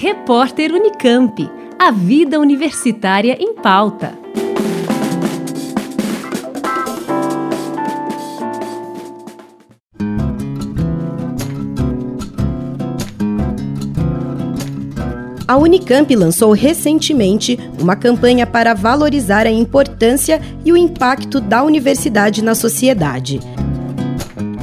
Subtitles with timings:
[0.00, 1.50] Repórter Unicamp.
[1.76, 4.16] A vida universitária em pauta.
[15.48, 22.44] A Unicamp lançou recentemente uma campanha para valorizar a importância e o impacto da universidade
[22.44, 23.40] na sociedade.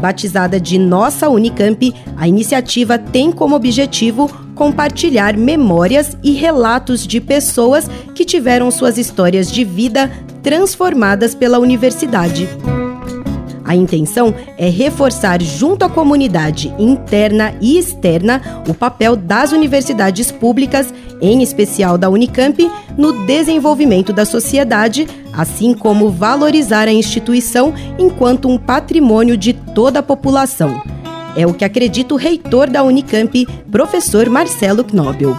[0.00, 7.88] Batizada de Nossa Unicamp, a iniciativa tem como objetivo compartilhar memórias e relatos de pessoas
[8.14, 10.10] que tiveram suas histórias de vida
[10.42, 12.48] transformadas pela universidade.
[13.64, 20.94] A intenção é reforçar junto à comunidade interna e externa o papel das universidades públicas,
[21.20, 28.56] em especial da Unicamp, no desenvolvimento da sociedade, assim como valorizar a instituição enquanto um
[28.56, 30.95] patrimônio de toda a população.
[31.36, 35.36] É o que acredita o reitor da Unicamp, professor Marcelo Knobel.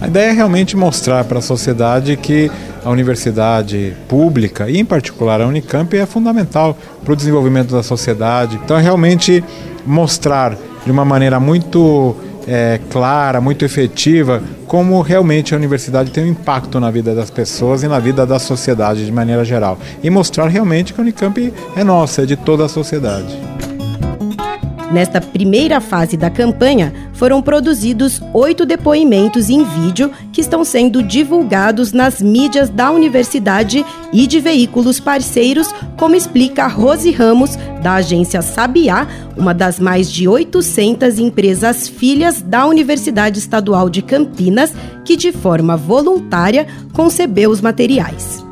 [0.00, 2.48] A ideia é realmente mostrar para a sociedade que
[2.84, 8.60] a universidade pública, e em particular a Unicamp, é fundamental para o desenvolvimento da sociedade.
[8.64, 9.44] Então, é realmente
[9.84, 12.16] mostrar de uma maneira muito
[12.46, 17.82] é, clara, muito efetiva, como realmente a universidade tem um impacto na vida das pessoas
[17.82, 19.78] e na vida da sociedade de maneira geral.
[20.00, 23.49] E mostrar realmente que a Unicamp é nossa, é de toda a sociedade.
[24.90, 31.92] Nesta primeira fase da campanha, foram produzidos oito depoimentos em vídeo que estão sendo divulgados
[31.92, 39.06] nas mídias da universidade e de veículos parceiros, como explica Rose Ramos, da agência Sabiá,
[39.36, 45.76] uma das mais de 800 empresas filhas da Universidade Estadual de Campinas, que de forma
[45.76, 48.49] voluntária concebeu os materiais.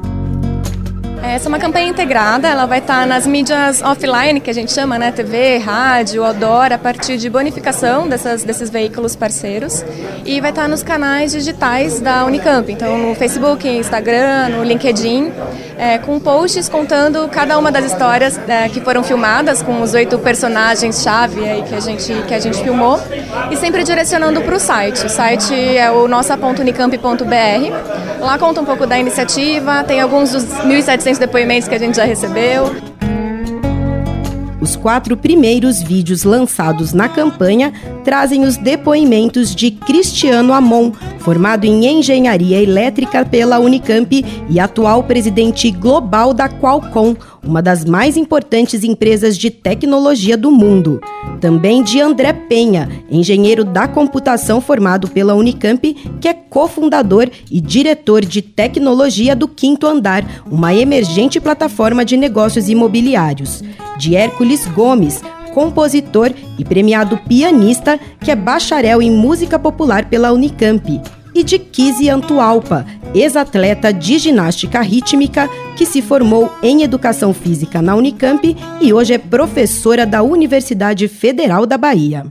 [1.22, 4.98] Essa é uma campanha integrada, ela vai estar nas mídias offline, que a gente chama,
[4.98, 9.84] né, TV, rádio, outdoor, a partir de bonificação dessas, desses veículos parceiros.
[10.24, 15.33] E vai estar nos canais digitais da Unicamp, então no Facebook, Instagram, no LinkedIn,
[15.77, 20.18] é, com posts contando cada uma das histórias é, que foram filmadas, com os oito
[20.18, 23.01] personagens-chave aí que a, gente, que a gente filmou,
[23.51, 25.07] e sempre direcionando para o site.
[25.07, 28.08] O site é o nossa.unicamp.br.
[28.20, 31.96] Lá conta um pouco da iniciativa, tem alguns dos 1.700 400 depoimentos que a gente
[31.96, 32.74] já recebeu.
[34.61, 37.73] Os quatro primeiros vídeos lançados na campanha
[38.05, 40.92] trazem os depoimentos de Cristiano Amon,
[41.28, 48.16] formado em engenharia elétrica pela Unicamp e atual presidente global da Qualcomm, uma das mais
[48.16, 51.02] importantes empresas de tecnologia do mundo.
[51.39, 58.24] Também de André Penha, engenheiro da computação formado pela Unicamp, que é cofundador e diretor
[58.24, 63.62] de tecnologia do Quinto Andar, uma emergente plataforma de negócios imobiliários
[63.98, 65.20] de Hércules Gomes,
[65.52, 72.08] compositor e premiado pianista, que é bacharel em música popular pela Unicamp, e de Kizzy
[72.08, 72.84] Antualpa,
[73.14, 79.18] ex-atleta de ginástica rítmica que se formou em educação física na Unicamp e hoje é
[79.18, 82.27] professora da Universidade Federal da Bahia.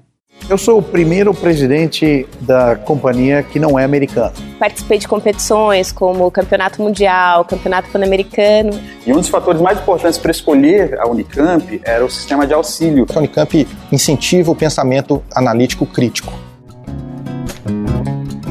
[0.50, 4.32] Eu sou o primeiro presidente da companhia que não é americano.
[4.58, 8.72] Participei de competições como o Campeonato Mundial, Campeonato Pan-Americano.
[9.06, 13.06] E um dos fatores mais importantes para escolher a Unicamp era o sistema de auxílio.
[13.14, 16.47] A Unicamp incentiva o pensamento analítico crítico.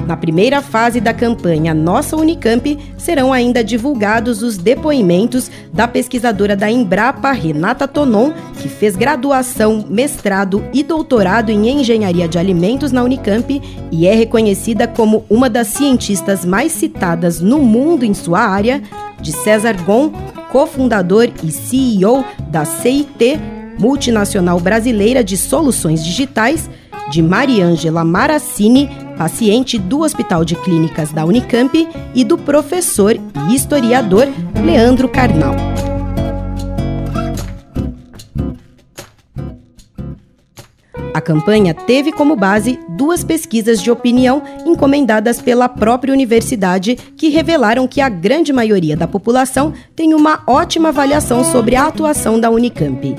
[0.06, 6.71] Na primeira fase da campanha Nossa Unicamp, serão ainda divulgados os depoimentos da pesquisadora da
[6.71, 13.61] Embrapa, Renata Tonon, que fez graduação, mestrado e doutorado em engenharia de alimentos na Unicamp
[13.91, 18.81] e é reconhecida como uma das cientistas mais citadas no mundo em sua área,
[19.21, 20.12] de César Gon,
[20.53, 23.41] cofundador e CEO da CIT,
[23.77, 26.71] multinacional brasileira de soluções digitais,
[27.11, 34.27] de Mariângela Maracini, paciente do Hospital de Clínicas da Unicamp, e do professor e historiador
[34.65, 35.54] Leandro Carnal.
[41.16, 47.88] A campanha teve como base duas pesquisas de opinião encomendadas pela própria universidade que revelaram
[47.88, 53.17] que a grande maioria da população tem uma ótima avaliação sobre a atuação da Unicamp.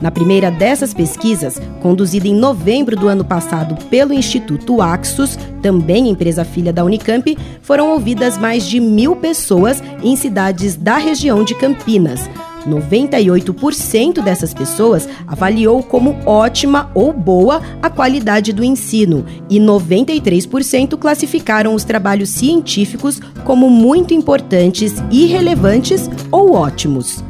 [0.00, 6.44] Na primeira dessas pesquisas, conduzida em novembro do ano passado pelo Instituto Axus, também empresa
[6.44, 12.28] filha da Unicamp, foram ouvidas mais de mil pessoas em cidades da região de Campinas.
[12.66, 21.74] 98% dessas pessoas avaliou como ótima ou boa a qualidade do ensino e 93% classificaram
[21.74, 27.24] os trabalhos científicos como muito importantes, irrelevantes ou ótimos.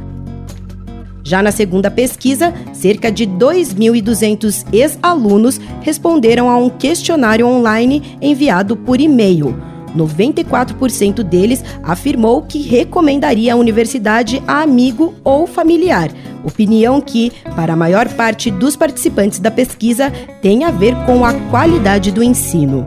[1.28, 8.98] Já na segunda pesquisa, cerca de 2.200 ex-alunos responderam a um questionário online enviado por
[8.98, 9.54] e-mail.
[9.94, 16.10] 94% deles afirmou que recomendaria a universidade a amigo ou familiar.
[16.42, 20.10] Opinião que, para a maior parte dos participantes da pesquisa,
[20.40, 22.86] tem a ver com a qualidade do ensino.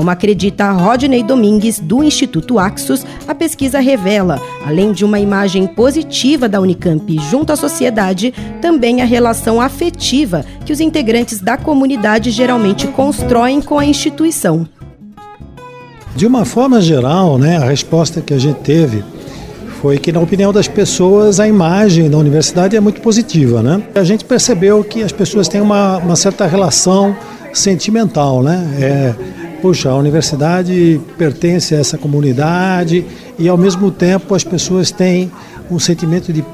[0.00, 6.48] Como acredita Rodney Domingues, do Instituto Axos, a pesquisa revela, além de uma imagem positiva
[6.48, 8.32] da Unicamp junto à sociedade,
[8.62, 14.66] também a relação afetiva que os integrantes da comunidade geralmente constroem com a instituição.
[16.16, 19.04] De uma forma geral, né, a resposta que a gente teve
[19.82, 23.62] foi que, na opinião das pessoas, a imagem da universidade é muito positiva.
[23.62, 23.82] Né?
[23.94, 27.14] A gente percebeu que as pessoas têm uma, uma certa relação
[27.52, 28.42] sentimental.
[28.42, 28.66] Né?
[28.80, 33.04] É, puxa, a universidade pertence a essa comunidade
[33.38, 35.30] e, ao mesmo tempo, as pessoas têm
[35.70, 36.44] um sentimento de,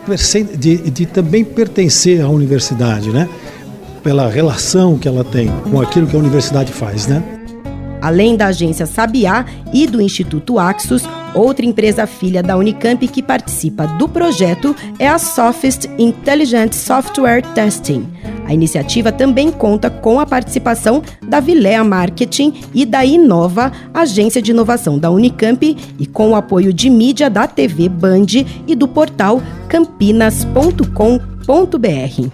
[0.58, 3.28] de, de também pertencer à universidade, né?
[4.06, 7.08] pela relação que ela tem com aquilo que a universidade faz.
[7.08, 7.20] Né?
[8.00, 11.02] Além da agência Sabiá e do Instituto Axos,
[11.34, 18.06] outra empresa filha da Unicamp que participa do projeto é a Sophist Intelligent Software Testing.
[18.46, 24.52] A iniciativa também conta com a participação da Vilea Marketing e da Inova, agência de
[24.52, 28.26] inovação da Unicamp, e com o apoio de mídia da TV Band
[28.66, 32.30] e do portal campinas.com.br.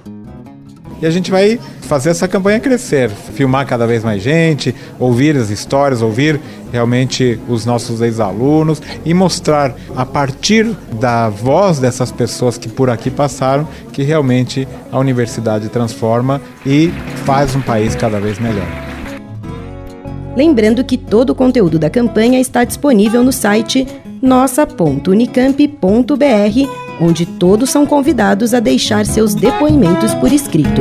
[1.01, 1.59] E a gente vai
[1.93, 6.41] fazer essa campanha crescer, filmar cada vez mais gente, ouvir as histórias, ouvir
[6.73, 13.11] realmente os nossos ex-alunos e mostrar a partir da voz dessas pessoas que por aqui
[13.11, 16.91] passaram que realmente a universidade transforma e
[17.27, 18.67] faz um país cada vez melhor.
[20.35, 23.87] Lembrando que todo o conteúdo da campanha está disponível no site
[24.23, 30.81] nossa.unicamp.br onde todos são convidados a deixar seus depoimentos por escrito.